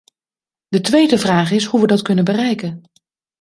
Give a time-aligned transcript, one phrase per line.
[0.67, 2.83] De tweede vraag is hoe we dat kunnen bereiken.